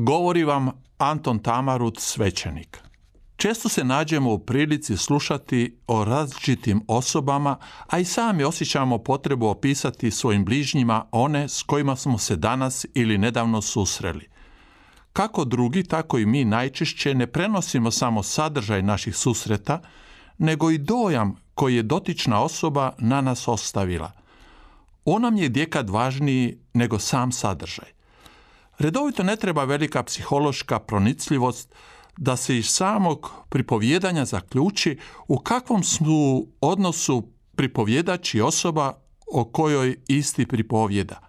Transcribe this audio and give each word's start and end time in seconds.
Govori 0.00 0.44
vam 0.44 0.70
Anton 0.98 1.38
Tamarut, 1.38 1.98
svećenik. 1.98 2.78
Često 3.36 3.68
se 3.68 3.84
nađemo 3.84 4.32
u 4.32 4.38
prilici 4.38 4.96
slušati 4.96 5.78
o 5.86 6.04
različitim 6.04 6.82
osobama, 6.88 7.56
a 7.86 7.98
i 7.98 8.04
sami 8.04 8.44
osjećamo 8.44 8.98
potrebu 8.98 9.46
opisati 9.46 10.10
svojim 10.10 10.44
bližnjima 10.44 11.04
one 11.12 11.48
s 11.48 11.62
kojima 11.62 11.96
smo 11.96 12.18
se 12.18 12.36
danas 12.36 12.86
ili 12.94 13.18
nedavno 13.18 13.62
susreli. 13.62 14.28
Kako 15.12 15.44
drugi, 15.44 15.84
tako 15.84 16.18
i 16.18 16.26
mi 16.26 16.44
najčešće 16.44 17.14
ne 17.14 17.26
prenosimo 17.26 17.90
samo 17.90 18.22
sadržaj 18.22 18.82
naših 18.82 19.16
susreta, 19.16 19.80
nego 20.38 20.70
i 20.70 20.78
dojam 20.78 21.36
koji 21.54 21.76
je 21.76 21.82
dotična 21.82 22.42
osoba 22.42 22.92
na 22.98 23.20
nas 23.20 23.48
ostavila. 23.48 24.12
On 25.04 25.22
nam 25.22 25.36
je 25.36 25.48
djekad 25.48 25.90
važniji 25.90 26.58
nego 26.72 26.98
sam 26.98 27.32
sadržaj. 27.32 27.97
Redovito 28.78 29.22
ne 29.22 29.36
treba 29.36 29.64
velika 29.64 30.02
psihološka 30.02 30.78
pronicljivost 30.78 31.74
da 32.16 32.36
se 32.36 32.58
iz 32.58 32.66
samog 32.66 33.30
pripovjedanja 33.48 34.24
zaključi 34.24 34.98
u 35.28 35.38
kakvom 35.38 35.82
su 35.82 36.46
odnosu 36.60 37.28
pripovjedač 37.56 38.34
i 38.34 38.40
osoba 38.40 38.92
o 39.32 39.44
kojoj 39.44 39.96
isti 40.08 40.46
pripovjeda. 40.46 41.20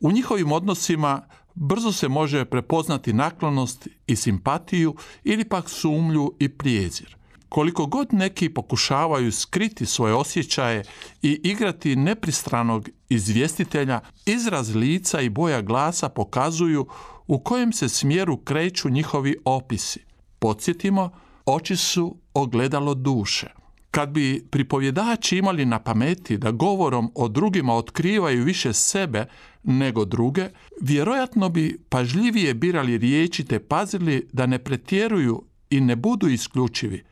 U 0.00 0.12
njihovim 0.12 0.52
odnosima 0.52 1.28
brzo 1.54 1.92
se 1.92 2.08
može 2.08 2.44
prepoznati 2.44 3.12
naklonost 3.12 3.88
i 4.06 4.16
simpatiju 4.16 4.94
ili 5.24 5.44
pak 5.44 5.68
sumlju 5.70 6.34
i 6.38 6.48
prijezir. 6.48 7.17
Koliko 7.48 7.86
god 7.86 8.08
neki 8.12 8.48
pokušavaju 8.48 9.32
skriti 9.32 9.86
svoje 9.86 10.14
osjećaje 10.14 10.84
i 11.22 11.40
igrati 11.44 11.96
nepristranog 11.96 12.88
izvjestitelja, 13.08 14.00
izraz 14.26 14.74
lica 14.74 15.20
i 15.20 15.28
boja 15.28 15.62
glasa 15.62 16.08
pokazuju 16.08 16.86
u 17.26 17.38
kojem 17.38 17.72
se 17.72 17.88
smjeru 17.88 18.36
kreću 18.36 18.88
njihovi 18.88 19.36
opisi. 19.44 20.00
Podsjetimo, 20.38 21.10
oči 21.46 21.76
su 21.76 22.16
ogledalo 22.34 22.94
duše. 22.94 23.46
Kad 23.90 24.08
bi 24.08 24.46
pripovjedači 24.50 25.36
imali 25.36 25.64
na 25.64 25.78
pameti 25.78 26.38
da 26.38 26.50
govorom 26.50 27.12
o 27.14 27.28
drugima 27.28 27.74
otkrivaju 27.74 28.44
više 28.44 28.72
sebe 28.72 29.26
nego 29.62 30.04
druge, 30.04 30.48
vjerojatno 30.80 31.48
bi 31.48 31.84
pažljivije 31.88 32.54
birali 32.54 32.98
riječi 32.98 33.44
te 33.44 33.58
pazili 33.58 34.28
da 34.32 34.46
ne 34.46 34.58
pretjeruju 34.58 35.42
i 35.70 35.80
ne 35.80 35.96
budu 35.96 36.28
isključivi, 36.28 37.04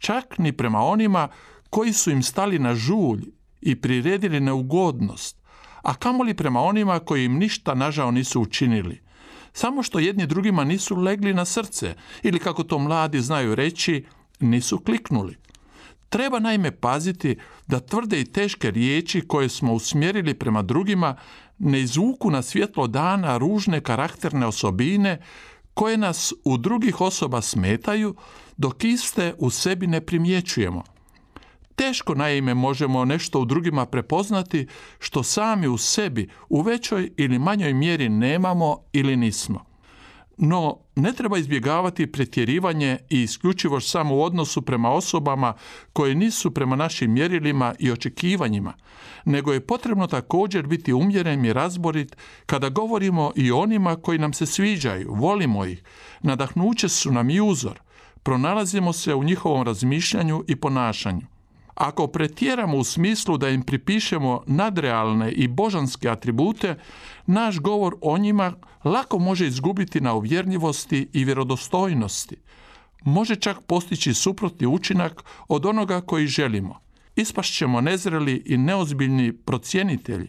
čak 0.00 0.38
ni 0.38 0.52
prema 0.52 0.82
onima 0.82 1.28
koji 1.70 1.92
su 1.92 2.10
im 2.10 2.22
stali 2.22 2.58
na 2.58 2.74
žulj 2.74 3.20
i 3.60 3.80
priredili 3.80 4.40
neugodnost, 4.40 5.36
a 5.82 5.94
kamoli 5.94 6.34
prema 6.34 6.60
onima 6.60 6.98
koji 6.98 7.24
im 7.24 7.38
ništa 7.38 7.74
nažao 7.74 8.10
nisu 8.10 8.40
učinili. 8.40 9.00
Samo 9.52 9.82
što 9.82 9.98
jedni 9.98 10.26
drugima 10.26 10.64
nisu 10.64 10.96
legli 10.96 11.34
na 11.34 11.44
srce 11.44 11.94
ili 12.22 12.38
kako 12.38 12.62
to 12.62 12.78
mladi 12.78 13.20
znaju 13.20 13.54
reći, 13.54 14.04
nisu 14.40 14.78
kliknuli. 14.78 15.36
Treba 16.08 16.38
naime 16.38 16.70
paziti 16.70 17.36
da 17.66 17.80
tvrde 17.80 18.20
i 18.20 18.24
teške 18.24 18.70
riječi 18.70 19.20
koje 19.20 19.48
smo 19.48 19.72
usmjerili 19.72 20.34
prema 20.34 20.62
drugima 20.62 21.16
ne 21.58 21.80
izvuku 21.80 22.30
na 22.30 22.42
svjetlo 22.42 22.86
dana 22.86 23.36
ružne 23.36 23.80
karakterne 23.80 24.46
osobine 24.46 25.18
koje 25.80 25.96
nas 25.96 26.32
u 26.44 26.56
drugih 26.56 27.00
osoba 27.00 27.42
smetaju, 27.42 28.14
dok 28.56 28.84
iste 28.84 29.34
u 29.38 29.50
sebi 29.50 29.86
ne 29.86 30.00
primjećujemo. 30.00 30.82
Teško 31.76 32.14
naime 32.14 32.54
možemo 32.54 33.04
nešto 33.04 33.40
u 33.40 33.44
drugima 33.44 33.86
prepoznati 33.86 34.66
što 34.98 35.22
sami 35.22 35.68
u 35.68 35.78
sebi 35.78 36.28
u 36.48 36.60
većoj 36.60 37.12
ili 37.16 37.38
manjoj 37.38 37.74
mjeri 37.74 38.08
nemamo 38.08 38.78
ili 38.92 39.16
nismo. 39.16 39.69
No, 40.36 40.78
ne 40.96 41.12
treba 41.12 41.38
izbjegavati 41.38 42.12
pretjerivanje 42.12 42.98
i 43.10 43.22
isključivo 43.22 43.80
samo 43.80 44.16
u 44.16 44.22
odnosu 44.22 44.62
prema 44.62 44.90
osobama 44.90 45.54
koje 45.92 46.14
nisu 46.14 46.50
prema 46.50 46.76
našim 46.76 47.12
mjerilima 47.12 47.74
i 47.78 47.90
očekivanjima, 47.90 48.72
nego 49.24 49.52
je 49.52 49.66
potrebno 49.66 50.06
također 50.06 50.66
biti 50.66 50.92
umjeren 50.92 51.44
i 51.44 51.52
razborit 51.52 52.16
kada 52.46 52.68
govorimo 52.68 53.32
i 53.36 53.52
onima 53.52 53.96
koji 53.96 54.18
nam 54.18 54.32
se 54.32 54.46
sviđaju, 54.46 55.14
volimo 55.14 55.64
ih, 55.64 55.82
nadahnuće 56.22 56.88
su 56.88 57.12
nam 57.12 57.30
i 57.30 57.40
uzor, 57.40 57.80
pronalazimo 58.22 58.92
se 58.92 59.14
u 59.14 59.24
njihovom 59.24 59.62
razmišljanju 59.62 60.44
i 60.48 60.56
ponašanju. 60.56 61.26
Ako 61.74 62.06
pretjeramo 62.06 62.76
u 62.76 62.84
smislu 62.84 63.38
da 63.38 63.48
im 63.48 63.62
pripišemo 63.62 64.42
nadrealne 64.46 65.32
i 65.32 65.48
božanske 65.48 66.08
atribute, 66.08 66.74
naš 67.26 67.58
govor 67.58 67.96
o 68.00 68.18
njima 68.18 68.54
lako 68.84 69.18
može 69.18 69.46
izgubiti 69.46 70.00
na 70.00 70.14
uvjerljivosti 70.14 71.08
i 71.12 71.24
vjerodostojnosti. 71.24 72.36
Može 73.04 73.36
čak 73.36 73.60
postići 73.60 74.14
suprotni 74.14 74.66
učinak 74.66 75.24
od 75.48 75.66
onoga 75.66 76.00
koji 76.00 76.26
želimo. 76.26 76.80
Ispašćemo 77.16 77.80
nezreli 77.80 78.42
i 78.46 78.56
neozbiljni 78.56 79.32
procjenitelji, 79.32 80.28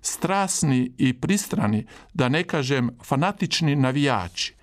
strasni 0.00 0.92
i 0.98 1.12
pristrani, 1.12 1.86
da 2.14 2.28
ne 2.28 2.44
kažem 2.44 2.90
fanatični 3.04 3.76
navijači. 3.76 4.54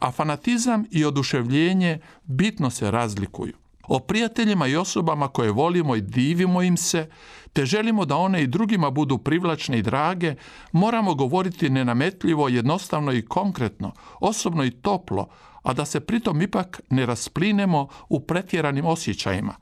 A 0.00 0.10
fanatizam 0.12 0.84
i 0.90 1.04
oduševljenje 1.04 1.98
bitno 2.24 2.70
se 2.70 2.90
razlikuju 2.90 3.65
o 3.88 3.98
prijateljima 3.98 4.66
i 4.66 4.76
osobama 4.76 5.28
koje 5.28 5.50
volimo 5.50 5.96
i 5.96 6.00
divimo 6.00 6.62
im 6.62 6.76
se, 6.76 7.08
te 7.52 7.66
želimo 7.66 8.04
da 8.04 8.16
one 8.16 8.42
i 8.42 8.46
drugima 8.46 8.90
budu 8.90 9.18
privlačne 9.18 9.78
i 9.78 9.82
drage, 9.82 10.34
moramo 10.72 11.14
govoriti 11.14 11.70
nenametljivo, 11.70 12.48
jednostavno 12.48 13.12
i 13.12 13.26
konkretno, 13.26 13.92
osobno 14.20 14.64
i 14.64 14.70
toplo, 14.70 15.28
a 15.62 15.72
da 15.72 15.84
se 15.84 16.00
pritom 16.00 16.42
ipak 16.42 16.80
ne 16.90 17.06
rasplinemo 17.06 17.88
u 18.08 18.20
pretjeranim 18.20 18.86
osjećajima. 18.86 19.54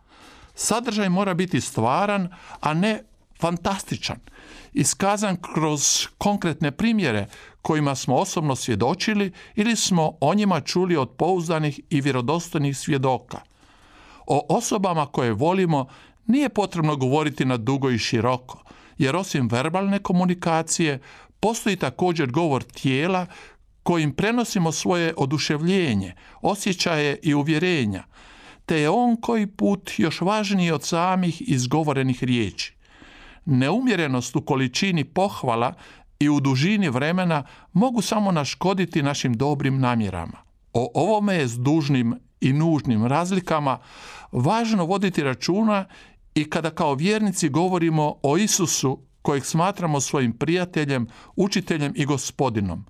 Sadržaj 0.54 1.08
mora 1.08 1.34
biti 1.34 1.60
stvaran, 1.60 2.28
a 2.60 2.74
ne 2.74 3.02
fantastičan, 3.40 4.18
iskazan 4.72 5.36
kroz 5.36 6.06
konkretne 6.18 6.70
primjere 6.70 7.26
kojima 7.62 7.94
smo 7.94 8.16
osobno 8.16 8.56
svjedočili 8.56 9.32
ili 9.54 9.76
smo 9.76 10.12
o 10.20 10.34
njima 10.34 10.60
čuli 10.60 10.96
od 10.96 11.10
pouzdanih 11.10 11.80
i 11.90 12.00
vjerodostojnih 12.00 12.78
svjedoka– 12.78 13.40
o 14.26 14.46
osobama 14.48 15.06
koje 15.06 15.32
volimo 15.32 15.86
nije 16.26 16.48
potrebno 16.48 16.96
govoriti 16.96 17.44
na 17.44 17.56
dugo 17.56 17.90
i 17.90 17.98
široko, 17.98 18.62
jer 18.98 19.16
osim 19.16 19.48
verbalne 19.48 19.98
komunikacije 19.98 21.00
postoji 21.40 21.76
također 21.76 22.30
govor 22.30 22.62
tijela 22.62 23.26
kojim 23.82 24.12
prenosimo 24.12 24.72
svoje 24.72 25.14
oduševljenje, 25.16 26.14
osjećaje 26.42 27.18
i 27.22 27.34
uvjerenja, 27.34 28.04
te 28.66 28.80
je 28.80 28.90
on 28.90 29.16
koji 29.16 29.46
put 29.46 29.90
još 29.96 30.20
važniji 30.20 30.70
od 30.70 30.82
samih 30.82 31.42
izgovorenih 31.48 32.24
riječi. 32.24 32.74
Neumjerenost 33.44 34.36
u 34.36 34.40
količini 34.40 35.04
pohvala 35.04 35.74
i 36.18 36.28
u 36.28 36.40
dužini 36.40 36.88
vremena 36.88 37.44
mogu 37.72 38.02
samo 38.02 38.32
naškoditi 38.32 39.02
našim 39.02 39.34
dobrim 39.34 39.80
namjerama. 39.80 40.38
O 40.72 40.90
ovome 40.94 41.34
je 41.34 41.48
s 41.48 41.58
dužnim 41.58 42.14
i 42.44 42.52
nužnim 42.52 43.06
razlikama 43.06 43.78
važno 44.32 44.84
voditi 44.84 45.22
računa 45.22 45.84
i 46.34 46.50
kada 46.50 46.70
kao 46.70 46.94
vjernici 46.94 47.48
govorimo 47.48 48.14
o 48.22 48.36
Isusu 48.36 48.98
kojeg 49.22 49.44
smatramo 49.44 50.00
svojim 50.00 50.32
prijateljem, 50.32 51.06
učiteljem 51.36 51.92
i 51.96 52.04
gospodinom. 52.04 52.84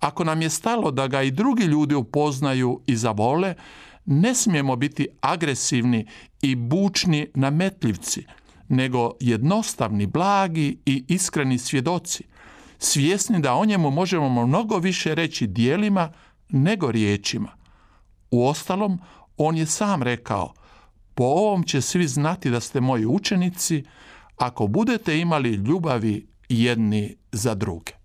Ako 0.00 0.24
nam 0.24 0.42
je 0.42 0.50
stalo 0.50 0.90
da 0.90 1.06
ga 1.06 1.22
i 1.22 1.30
drugi 1.30 1.64
ljudi 1.64 1.94
upoznaju 1.94 2.80
i 2.86 2.96
zavole, 2.96 3.54
ne 4.04 4.34
smijemo 4.34 4.76
biti 4.76 5.08
agresivni 5.20 6.06
i 6.42 6.54
bučni 6.54 7.28
nametljivci, 7.34 8.26
nego 8.68 9.12
jednostavni, 9.20 10.06
blagi 10.06 10.78
i 10.86 11.04
iskreni 11.08 11.58
svjedoci, 11.58 12.24
svjesni 12.78 13.40
da 13.40 13.54
o 13.54 13.64
njemu 13.64 13.90
možemo 13.90 14.46
mnogo 14.46 14.78
više 14.78 15.14
reći 15.14 15.46
dijelima 15.46 16.12
nego 16.48 16.90
riječima. 16.90 17.65
Uostalom, 18.30 18.98
on 19.36 19.56
je 19.56 19.66
sam 19.66 20.02
rekao, 20.02 20.52
po 21.14 21.24
ovom 21.24 21.62
će 21.62 21.80
svi 21.80 22.06
znati 22.06 22.50
da 22.50 22.60
ste 22.60 22.80
moji 22.80 23.06
učenici, 23.06 23.84
ako 24.36 24.66
budete 24.66 25.18
imali 25.18 25.54
ljubavi 25.54 26.26
jedni 26.48 27.16
za 27.32 27.54
druge. 27.54 27.95